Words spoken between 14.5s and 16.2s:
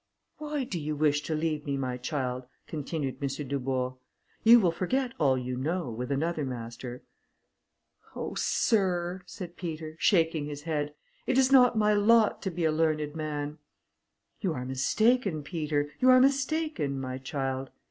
are mistaken, Peter; you are